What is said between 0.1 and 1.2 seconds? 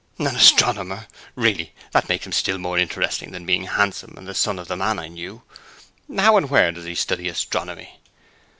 'An astronomer!